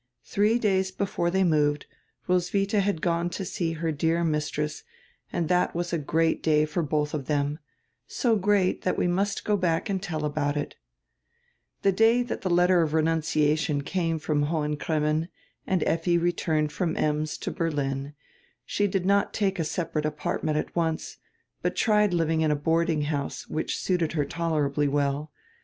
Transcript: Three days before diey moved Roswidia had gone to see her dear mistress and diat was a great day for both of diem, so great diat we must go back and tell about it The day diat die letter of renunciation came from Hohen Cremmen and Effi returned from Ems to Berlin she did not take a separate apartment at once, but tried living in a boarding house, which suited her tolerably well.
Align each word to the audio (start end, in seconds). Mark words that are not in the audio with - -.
Three 0.23 0.57
days 0.57 0.89
before 0.89 1.29
diey 1.29 1.47
moved 1.47 1.85
Roswidia 2.27 2.79
had 2.79 3.03
gone 3.03 3.29
to 3.29 3.45
see 3.45 3.73
her 3.73 3.91
dear 3.91 4.23
mistress 4.23 4.83
and 5.31 5.47
diat 5.47 5.75
was 5.75 5.93
a 5.93 5.99
great 5.99 6.41
day 6.41 6.65
for 6.65 6.81
both 6.81 7.13
of 7.13 7.27
diem, 7.27 7.59
so 8.07 8.35
great 8.35 8.81
diat 8.81 8.97
we 8.97 9.05
must 9.07 9.45
go 9.45 9.55
back 9.55 9.91
and 9.91 10.01
tell 10.01 10.25
about 10.25 10.57
it 10.57 10.73
The 11.83 11.91
day 11.91 12.23
diat 12.23 12.41
die 12.41 12.49
letter 12.49 12.81
of 12.81 12.95
renunciation 12.95 13.83
came 13.83 14.17
from 14.17 14.41
Hohen 14.49 14.75
Cremmen 14.77 15.29
and 15.67 15.83
Effi 15.83 16.17
returned 16.17 16.71
from 16.71 16.97
Ems 16.97 17.37
to 17.37 17.51
Berlin 17.51 18.15
she 18.65 18.87
did 18.87 19.05
not 19.05 19.35
take 19.35 19.59
a 19.59 19.63
separate 19.63 20.05
apartment 20.07 20.57
at 20.57 20.75
once, 20.75 21.17
but 21.61 21.75
tried 21.75 22.11
living 22.11 22.41
in 22.41 22.49
a 22.49 22.55
boarding 22.55 23.03
house, 23.03 23.47
which 23.47 23.77
suited 23.77 24.13
her 24.13 24.25
tolerably 24.25 24.87
well. 24.87 25.31